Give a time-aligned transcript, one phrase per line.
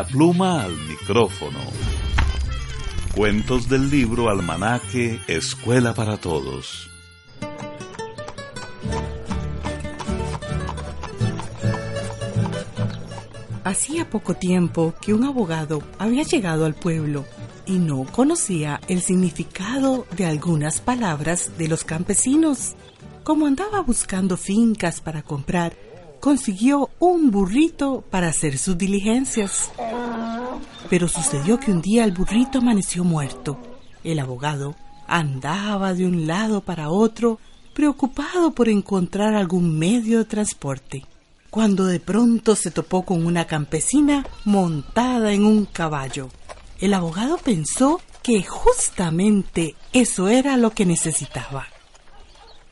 [0.00, 1.58] La pluma al micrófono.
[3.14, 6.88] Cuentos del libro Almanaque Escuela para Todos.
[13.62, 17.26] Hacía poco tiempo que un abogado había llegado al pueblo
[17.66, 22.74] y no conocía el significado de algunas palabras de los campesinos.
[23.22, 25.74] Como andaba buscando fincas para comprar,
[26.20, 29.70] consiguió un burrito para hacer sus diligencias.
[30.88, 33.58] Pero sucedió que un día el burrito amaneció muerto.
[34.04, 37.38] El abogado andaba de un lado para otro,
[37.74, 41.04] preocupado por encontrar algún medio de transporte,
[41.50, 46.28] cuando de pronto se topó con una campesina montada en un caballo.
[46.78, 51.66] El abogado pensó que justamente eso era lo que necesitaba.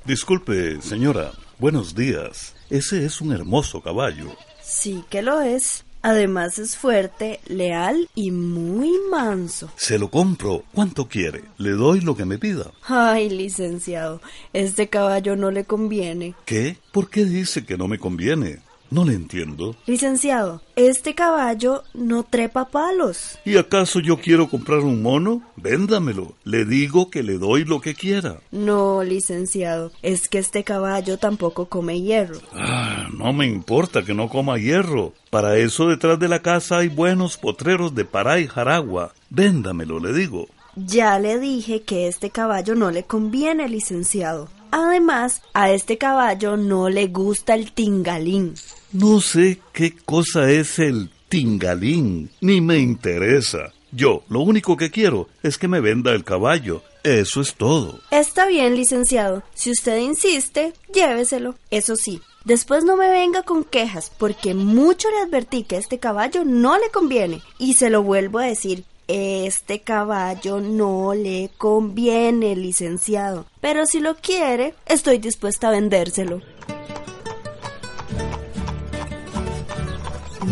[0.05, 1.33] Disculpe, señora.
[1.59, 2.55] Buenos días.
[2.71, 4.27] Ese es un hermoso caballo.
[4.63, 5.85] Sí que lo es.
[6.01, 9.71] Además es fuerte, leal y muy manso.
[9.77, 10.63] Se lo compro.
[10.73, 11.45] ¿Cuánto quiere?
[11.59, 12.71] Le doy lo que me pida.
[12.87, 14.21] Ay, licenciado,
[14.53, 16.35] este caballo no le conviene.
[16.45, 16.77] ¿Qué?
[16.93, 18.61] ¿Por qué dice que no me conviene?
[18.91, 19.77] No le entiendo.
[19.87, 23.39] Licenciado, este caballo no trepa palos.
[23.45, 25.43] ¿Y acaso yo quiero comprar un mono?
[25.57, 26.35] Véndamelo.
[26.45, 28.39] Le digo que le doy lo que quiera.
[28.51, 32.39] No, licenciado, es que este caballo tampoco come hierro.
[32.55, 35.13] Ah, no me importa que no coma hierro.
[35.29, 39.13] Para eso detrás de la casa hay buenos potreros de Pará y Jaragua.
[39.29, 40.49] Véndamelo, le digo.
[40.77, 44.49] Ya le dije que este caballo no le conviene, licenciado.
[44.71, 48.55] Además, a este caballo no le gusta el tingalín.
[48.93, 53.75] No sé qué cosa es el tingalín, ni me interesa.
[53.93, 56.83] Yo lo único que quiero es que me venda el caballo.
[57.05, 58.01] Eso es todo.
[58.11, 59.43] Está bien, licenciado.
[59.53, 61.57] Si usted insiste, lléveselo.
[61.71, 66.47] Eso sí, después no me venga con quejas, porque mucho le advertí que este caballo
[66.47, 67.43] no le conviene.
[67.59, 73.45] Y se lo vuelvo a decir, este caballo no le conviene, licenciado.
[73.61, 76.41] Pero si lo quiere, estoy dispuesta a vendérselo.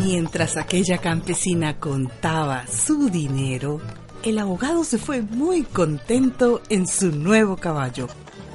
[0.09, 3.81] Mientras aquella campesina contaba su dinero,
[4.23, 8.07] el abogado se fue muy contento en su nuevo caballo.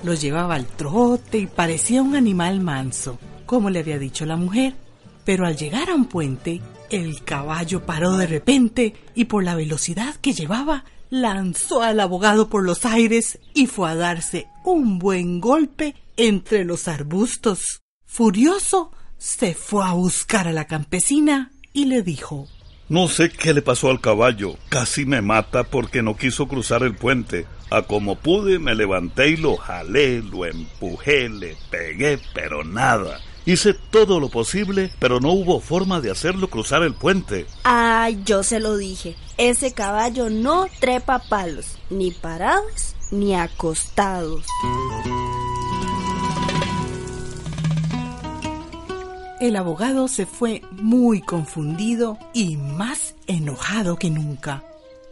[0.06, 4.75] Lo llevaba al trote y parecía un animal manso, como le había dicho la mujer.
[5.25, 10.16] Pero al llegar a un puente, el caballo paró de repente y por la velocidad
[10.22, 15.95] que llevaba, lanzó al abogado por los aires y fue a darse un buen golpe
[16.16, 17.81] entre los arbustos.
[18.06, 22.47] Furioso, se fue a buscar a la campesina y le dijo
[22.89, 24.55] No sé qué le pasó al caballo.
[24.69, 27.45] Casi me mata porque no quiso cruzar el puente.
[27.69, 33.19] A como pude me levanté y lo jalé, lo empujé, le pegué, pero nada.
[33.45, 37.45] Hice todo lo posible, pero no hubo forma de hacerlo cruzar el puente.
[37.63, 39.15] Ay, yo se lo dije.
[39.38, 44.45] Ese caballo no trepa palos, ni parados ni acostados.
[49.41, 54.63] El abogado se fue muy confundido y más enojado que nunca.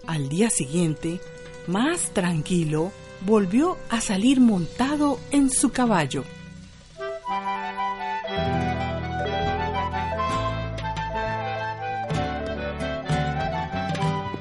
[0.06, 1.20] Al día siguiente,
[1.66, 2.92] más tranquilo,
[3.26, 6.24] volvió a salir montado en su caballo.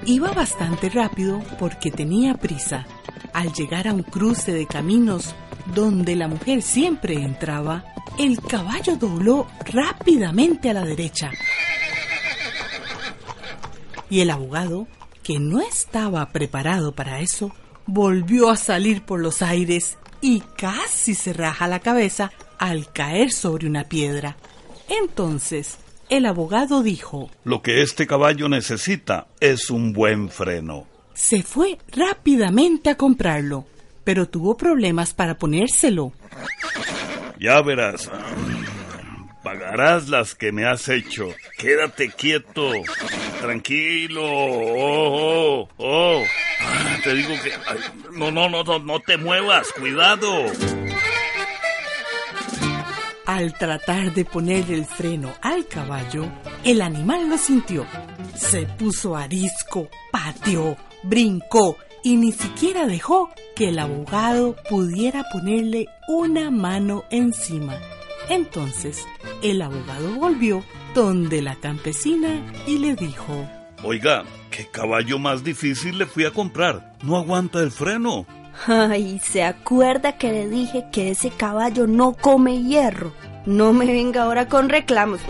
[0.05, 2.87] Iba bastante rápido porque tenía prisa.
[3.33, 5.35] Al llegar a un cruce de caminos
[5.75, 7.85] donde la mujer siempre entraba,
[8.19, 11.31] el caballo dobló rápidamente a la derecha.
[14.11, 14.89] Y el abogado,
[15.23, 17.53] que no estaba preparado para eso,
[17.87, 23.69] volvió a salir por los aires y casi se raja la cabeza al caer sobre
[23.69, 24.37] una piedra.
[24.89, 25.79] Entonces,
[26.09, 30.87] el abogado dijo, Lo que este caballo necesita es un buen freno.
[31.15, 33.67] Se fue rápidamente a comprarlo,
[34.05, 36.13] pero tuvo problemas para ponérselo.
[37.39, 38.11] Ya verás.
[39.43, 41.35] Pagarás las que me has hecho.
[41.57, 42.73] Quédate quieto.
[43.41, 44.23] Tranquilo.
[44.25, 46.25] Oh, oh, oh.
[47.05, 47.53] Te digo que...
[48.13, 49.73] no, no, no, no, no te muevas.
[49.73, 50.29] Cuidado.
[53.27, 56.27] Al tratar de poner el freno al caballo,
[56.65, 57.87] el animal lo sintió.
[58.35, 61.77] Se puso arisco, pateó, brincó
[62.09, 67.77] y ni siquiera dejó que el abogado pudiera ponerle una mano encima.
[68.31, 69.05] Entonces
[69.43, 70.65] el abogado volvió
[70.95, 73.47] donde la campesina y le dijo,
[73.83, 76.95] Oiga, ¿qué caballo más difícil le fui a comprar?
[77.03, 78.25] No aguanta el freno.
[78.67, 83.13] Ay, ¿se acuerda que le dije que ese caballo no come hierro?
[83.45, 85.21] No me venga ahora con reclamos.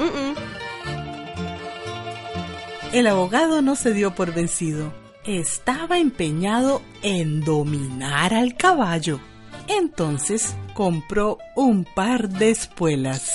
[2.93, 4.93] El abogado no se dio por vencido.
[5.29, 9.21] Estaba empeñado en dominar al caballo.
[9.69, 13.31] Entonces compró un par de espuelas.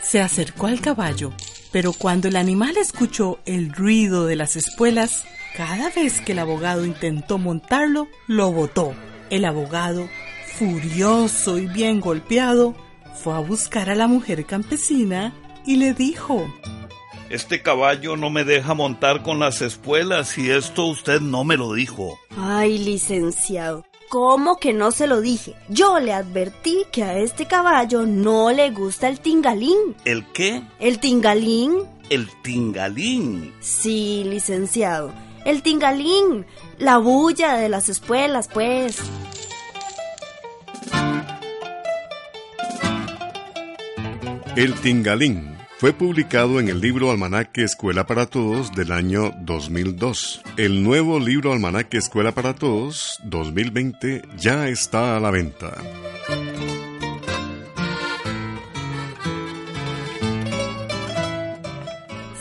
[0.00, 1.34] Se acercó al caballo,
[1.72, 5.24] pero cuando el animal escuchó el ruido de las espuelas,
[5.54, 8.94] cada vez que el abogado intentó montarlo, lo botó.
[9.28, 10.08] El abogado,
[10.58, 12.74] furioso y bien golpeado,
[13.14, 15.34] fue a buscar a la mujer campesina
[15.66, 16.46] y le dijo,
[17.32, 21.72] Este caballo no me deja montar con las espuelas y esto usted no me lo
[21.72, 22.18] dijo.
[22.36, 25.54] Ay, licenciado, ¿cómo que no se lo dije?
[25.70, 29.96] Yo le advertí que a este caballo no le gusta el tingalín.
[30.04, 30.62] ¿El qué?
[30.78, 31.78] ¿El tingalín?
[32.10, 33.54] El tingalín.
[33.60, 35.10] Sí, licenciado.
[35.46, 36.44] El tingalín.
[36.76, 38.98] La bulla de las espuelas, pues.
[44.54, 45.51] El Tingalín
[45.82, 50.40] fue publicado en el libro Almanaque Escuela para Todos del año 2002.
[50.56, 55.74] El nuevo libro Almanaque Escuela para Todos 2020 ya está a la venta.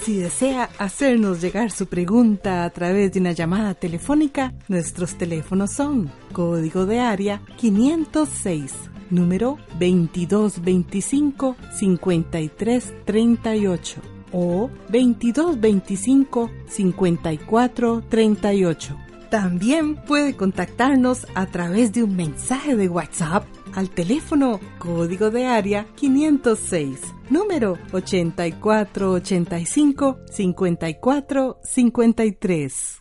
[0.04, 6.12] Si desea hacernos llegar su pregunta a través de una llamada telefónica, nuestros teléfonos son
[6.32, 18.98] código de área 506, número 2225 5338 o 2225 5438.
[19.30, 25.86] También puede contactarnos a través de un mensaje de WhatsApp al teléfono código de área
[25.96, 27.00] 506,
[27.30, 33.01] número 8485 5453.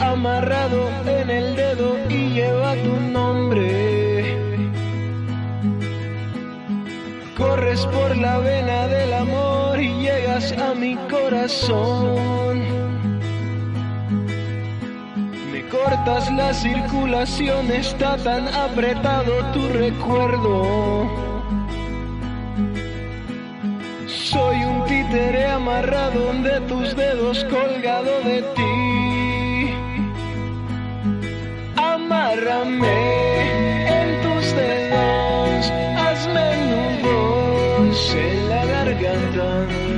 [0.00, 4.36] Amarrado en el dedo y lleva tu nombre.
[7.36, 12.60] Corres por la vena del amor y llegas a mi corazón.
[15.52, 21.30] Me cortas la circulación, está tan apretado tu recuerdo.
[24.06, 28.89] Soy un títere amarrado de tus dedos colgado de ti.
[37.92, 39.89] En la garganta.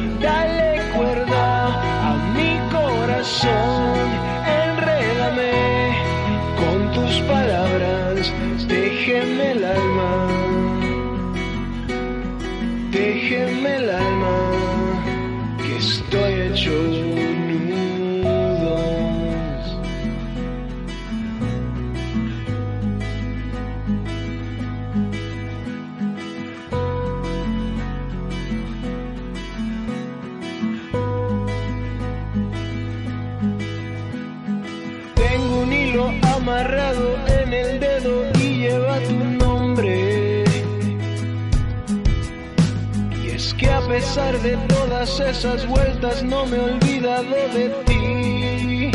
[45.04, 48.90] Todas esas vueltas no me he olvidado de ti.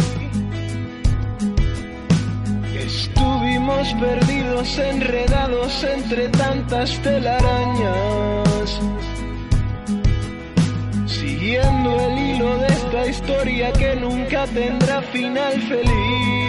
[2.80, 8.80] Estuvimos perdidos, enredados entre tantas telarañas.
[11.08, 16.47] Siguiendo el hilo de esta historia que nunca tendrá final feliz.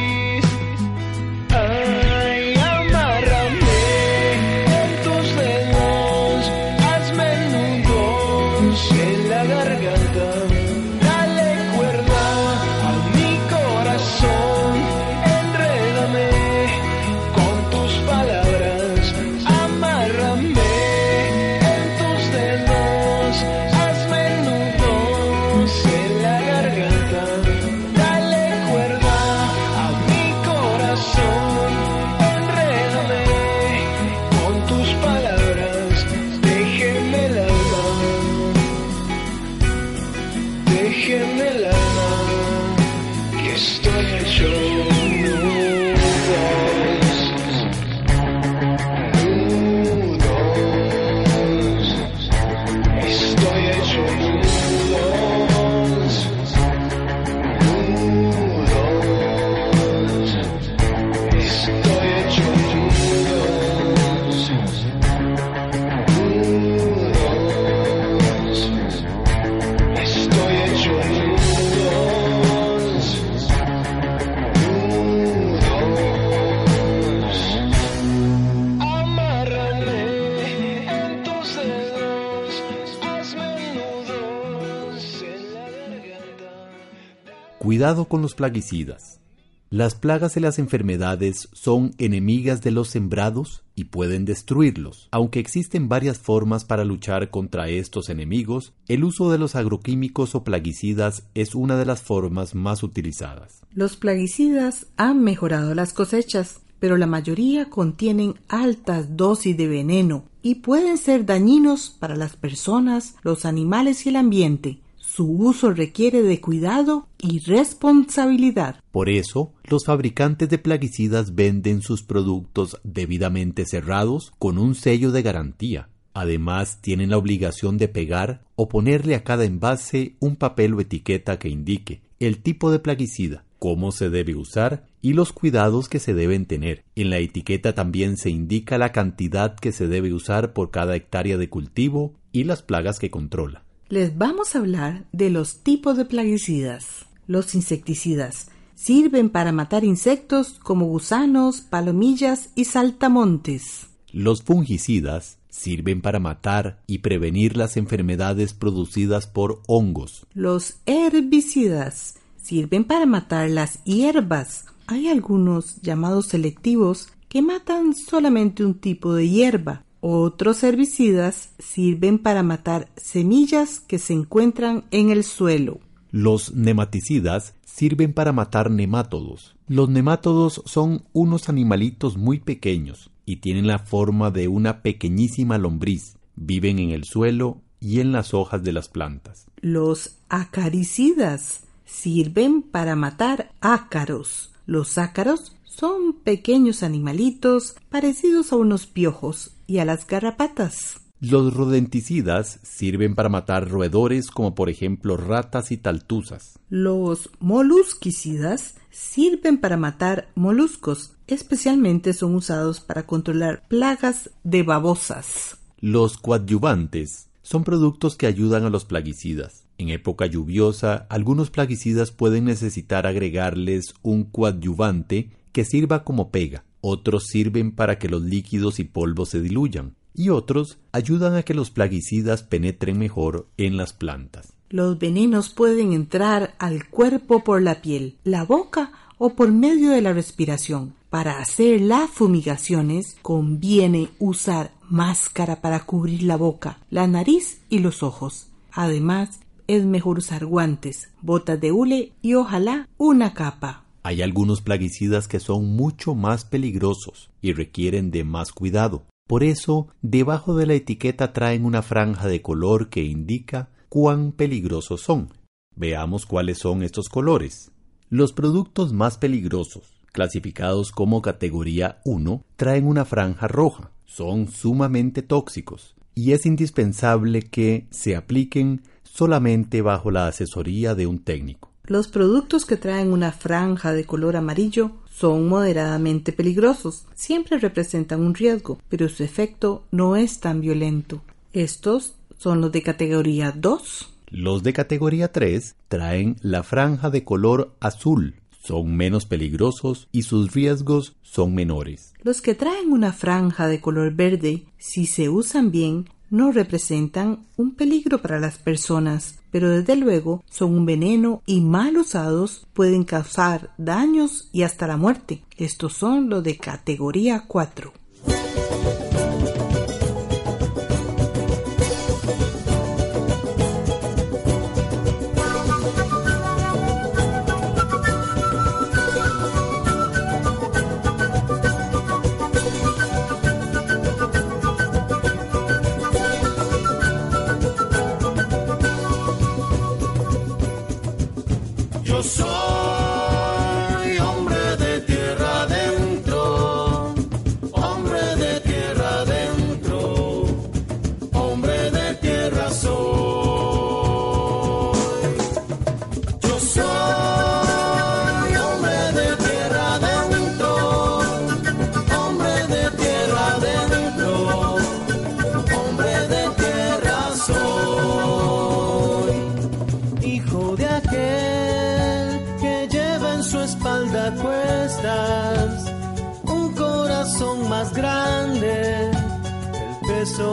[87.68, 89.20] Cuidado con los plaguicidas.
[89.68, 95.06] Las plagas y las enfermedades son enemigas de los sembrados y pueden destruirlos.
[95.10, 100.44] Aunque existen varias formas para luchar contra estos enemigos, el uso de los agroquímicos o
[100.44, 103.60] plaguicidas es una de las formas más utilizadas.
[103.74, 110.54] Los plaguicidas han mejorado las cosechas, pero la mayoría contienen altas dosis de veneno y
[110.54, 114.80] pueden ser dañinos para las personas, los animales y el ambiente.
[115.18, 118.84] Su uso requiere de cuidado y responsabilidad.
[118.92, 125.22] Por eso, los fabricantes de plaguicidas venden sus productos debidamente cerrados con un sello de
[125.22, 125.88] garantía.
[126.14, 131.40] Además, tienen la obligación de pegar o ponerle a cada envase un papel o etiqueta
[131.40, 136.14] que indique el tipo de plaguicida, cómo se debe usar y los cuidados que se
[136.14, 136.84] deben tener.
[136.94, 141.38] En la etiqueta también se indica la cantidad que se debe usar por cada hectárea
[141.38, 143.64] de cultivo y las plagas que controla.
[143.90, 147.06] Les vamos a hablar de los tipos de plaguicidas.
[147.26, 153.86] Los insecticidas sirven para matar insectos como gusanos, palomillas y saltamontes.
[154.12, 160.26] Los fungicidas sirven para matar y prevenir las enfermedades producidas por hongos.
[160.34, 164.66] Los herbicidas sirven para matar las hierbas.
[164.86, 169.82] Hay algunos llamados selectivos que matan solamente un tipo de hierba.
[170.00, 175.80] Otros herbicidas sirven para matar semillas que se encuentran en el suelo.
[176.10, 179.56] Los nematicidas sirven para matar nemátodos.
[179.66, 186.16] Los nemátodos son unos animalitos muy pequeños y tienen la forma de una pequeñísima lombriz.
[186.36, 189.46] Viven en el suelo y en las hojas de las plantas.
[189.60, 194.52] Los acaricidas sirven para matar ácaros.
[194.64, 201.00] Los ácaros son pequeños animalitos parecidos a unos piojos y a las garrapatas.
[201.20, 206.58] Los rodenticidas sirven para matar roedores como por ejemplo ratas y taltuzas.
[206.70, 215.58] Los molusquicidas sirven para matar moluscos, especialmente son usados para controlar plagas de babosas.
[215.80, 219.64] Los coadyuvantes son productos que ayudan a los plaguicidas.
[219.76, 226.64] En época lluviosa, algunos plaguicidas pueden necesitar agregarles un coadyuvante que sirva como pega.
[226.80, 229.94] Otros sirven para que los líquidos y polvos se diluyan.
[230.14, 234.52] Y otros ayudan a que los plaguicidas penetren mejor en las plantas.
[234.70, 240.02] Los venenos pueden entrar al cuerpo por la piel, la boca o por medio de
[240.02, 240.94] la respiración.
[241.10, 248.02] Para hacer las fumigaciones conviene usar máscara para cubrir la boca, la nariz y los
[248.02, 248.48] ojos.
[248.72, 253.84] Además, es mejor usar guantes, botas de hule y ojalá una capa.
[254.08, 259.04] Hay algunos plaguicidas que son mucho más peligrosos y requieren de más cuidado.
[259.28, 265.02] Por eso, debajo de la etiqueta traen una franja de color que indica cuán peligrosos
[265.02, 265.34] son.
[265.76, 267.70] Veamos cuáles son estos colores.
[268.08, 273.90] Los productos más peligrosos, clasificados como categoría 1, traen una franja roja.
[274.06, 281.18] Son sumamente tóxicos y es indispensable que se apliquen solamente bajo la asesoría de un
[281.18, 281.67] técnico.
[281.88, 287.06] Los productos que traen una franja de color amarillo son moderadamente peligrosos.
[287.14, 291.22] Siempre representan un riesgo, pero su efecto no es tan violento.
[291.54, 294.14] Estos son los de categoría 2.
[294.28, 298.34] Los de categoría 3 traen la franja de color azul.
[298.62, 302.12] Son menos peligrosos y sus riesgos son menores.
[302.22, 307.74] Los que traen una franja de color verde, si se usan bien, no representan un
[307.74, 313.70] peligro para las personas, pero desde luego son un veneno y mal usados pueden causar
[313.78, 315.42] daños y hasta la muerte.
[315.56, 317.92] Estos son los de categoría 4.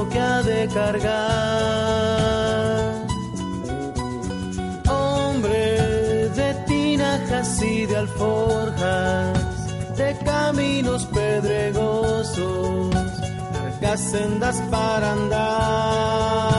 [0.10, 1.75] Que ha de cargar.
[4.88, 12.94] Hombre de tinaja ruinas y de alforjas, de caminos pedregosos,
[13.54, 16.56] largas sendas para andar.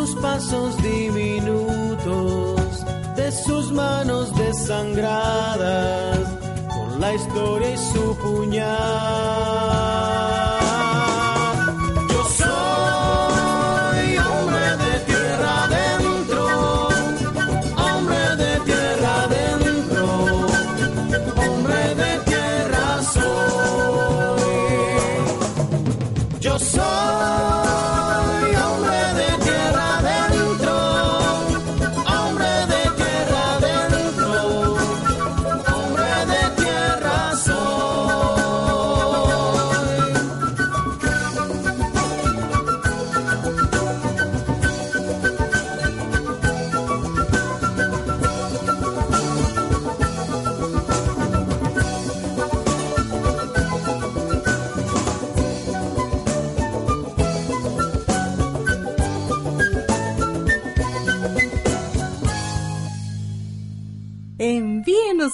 [0.00, 2.56] Sus pasos diminutos,
[3.16, 6.18] de sus manos desangradas,
[6.68, 10.19] con la historia y su puñal.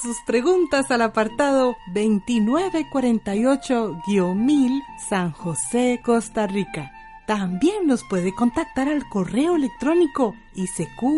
[0.07, 6.93] Sus preguntas al apartado 2948-1000 San José, Costa Rica.
[7.27, 11.11] También nos puede contactar al correo electrónico isq.org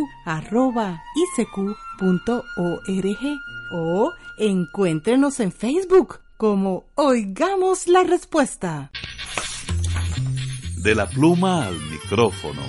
[3.71, 8.89] o encuéntrenos en Facebook como Oigamos la Respuesta.
[10.77, 12.63] De la pluma al micrófono.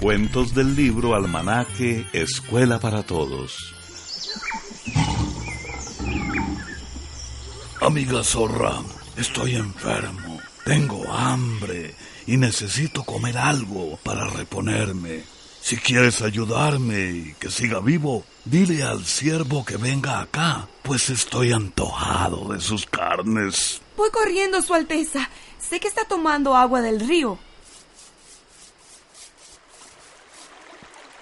[0.00, 3.74] Cuentos del libro Almanaque Escuela para Todos.
[7.80, 8.80] Amiga zorra,
[9.16, 11.94] estoy enfermo, tengo hambre
[12.26, 15.24] y necesito comer algo para reponerme.
[15.60, 21.52] Si quieres ayudarme y que siga vivo, dile al siervo que venga acá, pues estoy
[21.52, 23.80] antojado de sus carnes.
[23.96, 25.28] Voy corriendo, Su Alteza.
[25.58, 27.38] Sé que está tomando agua del río.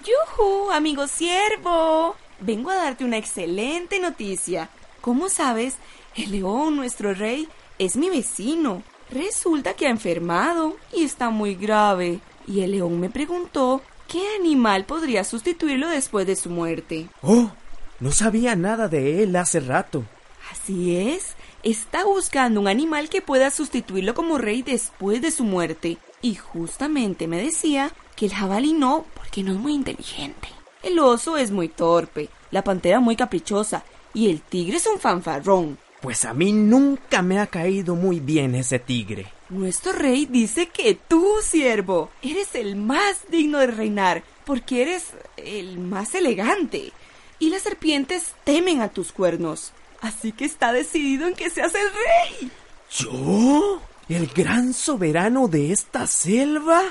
[0.03, 2.15] ¡Yujú, amigo siervo!
[2.41, 4.69] Vengo a darte una excelente noticia.
[4.99, 5.75] ¿Cómo sabes?
[6.15, 8.81] El león, nuestro rey, es mi vecino.
[9.11, 12.19] Resulta que ha enfermado y está muy grave.
[12.47, 17.07] Y el león me preguntó qué animal podría sustituirlo después de su muerte.
[17.21, 17.51] Oh,
[17.99, 20.03] no sabía nada de él hace rato.
[20.51, 25.99] Así es, está buscando un animal que pueda sustituirlo como rey después de su muerte.
[26.23, 30.47] Y justamente me decía que el jabalí no, porque no es muy inteligente.
[30.83, 35.77] El oso es muy torpe, la pantera muy caprichosa y el tigre es un fanfarrón.
[36.01, 39.27] Pues a mí nunca me ha caído muy bien ese tigre.
[39.49, 45.77] Nuestro rey dice que tú, siervo, eres el más digno de reinar, porque eres el
[45.77, 46.91] más elegante.
[47.37, 49.73] Y las serpientes temen a tus cuernos.
[50.01, 52.51] Así que está decidido en que seas el rey.
[52.89, 53.81] ¿Yo?
[54.09, 56.81] ¿El gran soberano de esta selva?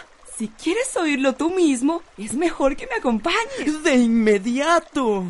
[0.41, 3.83] Si quieres oírlo tú mismo, es mejor que me acompañes.
[3.85, 5.25] De inmediato.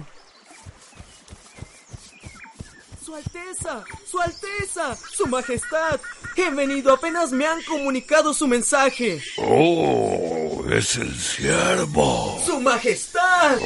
[3.05, 5.99] Su Alteza, Su Alteza, Su Majestad.
[6.37, 9.21] He venido, apenas me han comunicado su mensaje.
[9.39, 12.41] Oh, es el siervo.
[12.47, 13.59] Su Majestad.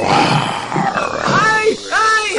[1.27, 1.79] ¡Ay!
[1.93, 2.37] ¡Ay!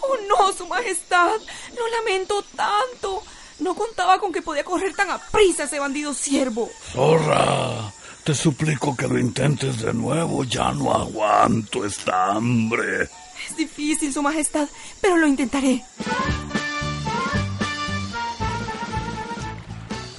[0.00, 1.38] Oh no, Su Majestad.
[1.76, 3.22] Lo lamento tanto.
[3.60, 6.70] No contaba con que podía correr tan aprisa ese bandido siervo.
[6.92, 7.92] Zorra,
[8.24, 10.44] te suplico que lo intentes de nuevo.
[10.44, 13.08] Ya no aguanto esta hambre.
[13.48, 14.68] Es difícil, Su Majestad,
[15.00, 15.84] pero lo intentaré.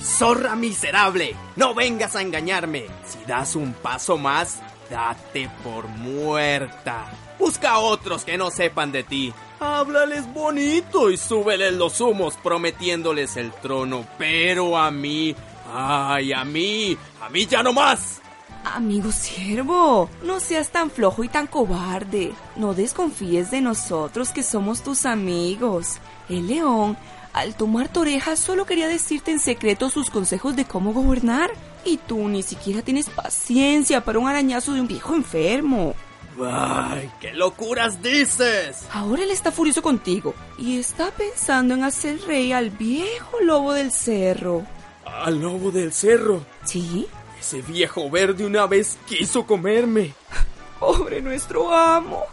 [0.03, 2.85] Zorra miserable, no vengas a engañarme.
[3.05, 7.09] Si das un paso más, date por muerta.
[7.41, 9.33] Busca a otros que no sepan de ti.
[9.59, 14.05] Háblales bonito y súbeles los humos prometiéndoles el trono.
[14.19, 15.35] Pero a mí,
[15.73, 18.21] ay, a mí, a mí ya no más.
[18.63, 22.31] Amigo siervo, no seas tan flojo y tan cobarde.
[22.57, 25.97] No desconfíes de nosotros que somos tus amigos.
[26.29, 26.95] El león
[27.33, 31.49] Al tomar tu oreja solo quería decirte en secreto sus consejos de cómo gobernar.
[31.85, 35.95] Y tú ni siquiera tienes paciencia para un arañazo de un viejo enfermo.
[36.43, 38.85] ¡Ay, qué locuras dices!
[38.91, 43.91] Ahora él está furioso contigo y está pensando en hacer rey al viejo lobo del
[43.91, 44.65] cerro.
[45.05, 46.43] ¿Al lobo del cerro?
[46.63, 47.07] ¿Sí?
[47.39, 50.13] Ese viejo verde una vez quiso comerme.
[50.79, 52.23] Pobre nuestro amo.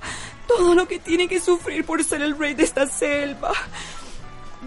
[0.46, 3.52] Todo lo que tiene que sufrir por ser el rey de esta selva.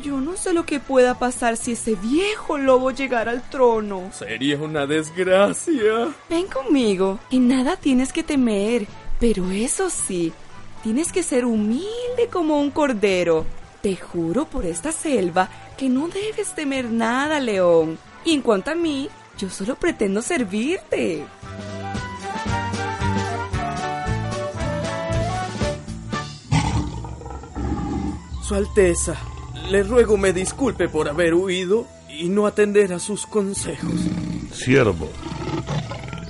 [0.03, 4.09] Yo no sé lo que pueda pasar si ese viejo lobo llegara al trono.
[4.13, 6.09] Sería una desgracia.
[6.29, 7.19] Ven conmigo.
[7.29, 8.87] y nada tienes que temer.
[9.21, 10.33] Pero eso sí,
[10.81, 13.45] tienes que ser humilde como un cordero.
[13.83, 17.99] Te juro por esta selva que no debes temer nada, león.
[18.25, 21.23] Y en cuanto a mí, yo solo pretendo servirte.
[28.41, 29.17] Su Alteza,
[29.69, 33.93] le ruego me disculpe por haber huido y no atender a sus consejos.
[34.51, 35.09] Siervo,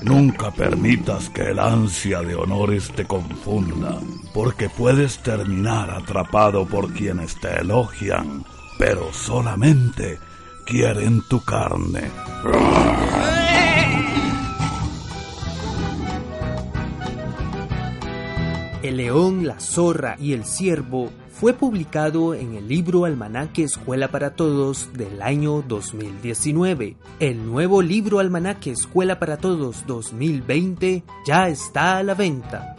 [0.02, 4.00] Nunca permitas que el ansia de honores te confunda,
[4.34, 8.44] porque puedes terminar atrapado por quienes te elogian,
[8.80, 10.18] pero solamente
[10.66, 12.10] quieren tu carne.
[18.82, 24.36] El león, la zorra y el ciervo fue publicado en el libro Almanaque Escuela para
[24.36, 26.98] Todos del año 2019.
[27.20, 32.76] El nuevo libro Almanaque Escuela para Todos 2020 ya está a la venta.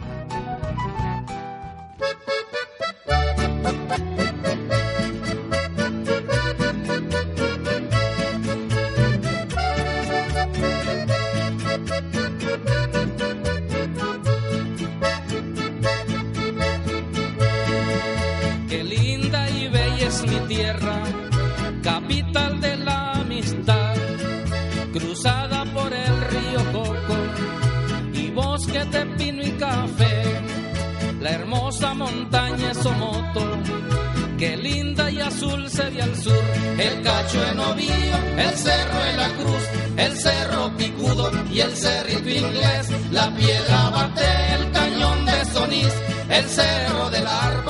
[32.33, 32.71] Montaña
[34.37, 36.43] que linda y azul se ve al sur,
[36.77, 39.63] el cacho en Ovío, el cerro en la cruz,
[39.97, 45.93] el cerro picudo y el cerrito inglés, la piedra bate, el cañón de Sonís,
[46.29, 47.62] el cerro del arpa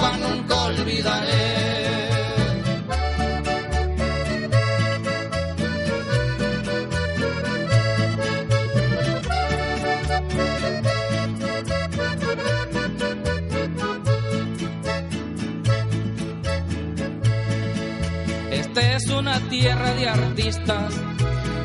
[19.24, 20.94] una tierra de artistas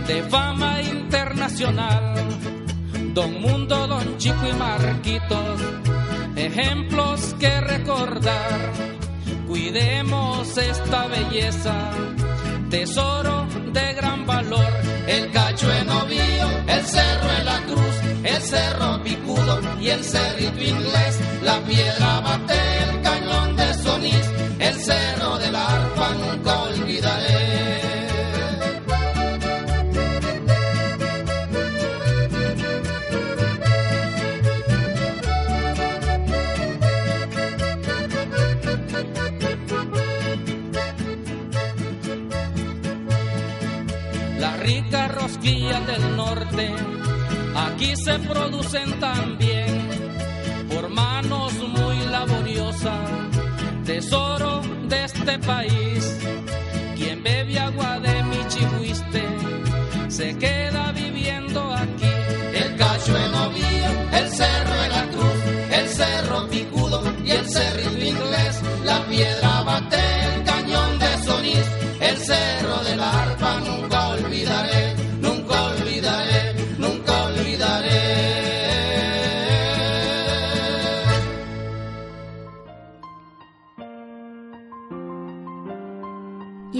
[0.06, 2.14] de fama internacional.
[3.12, 5.60] Don Mundo, Don Chico y Marquitos,
[6.36, 8.60] ejemplos que recordar.
[9.48, 11.90] Cuidemos esta belleza,
[12.70, 14.72] tesoro de gran valor.
[15.08, 20.62] El cacho en Ovío, el cerro en la cruz, el cerro picudo y el cerrito
[20.62, 26.08] inglés, la piedra bate, el cañón de Sonís, el cerro del arpa
[45.40, 46.74] del norte,
[47.54, 49.88] aquí se producen también
[50.68, 53.08] por manos muy laboriosas,
[53.84, 56.18] tesoro de este país.
[56.96, 59.24] Quien bebe agua de mi chihuiste
[60.08, 62.12] se queda viviendo aquí.
[62.54, 68.62] El cacho en el cerro en la cruz, el cerro picudo y el cerrito inglés,
[68.84, 70.37] la piedra bate,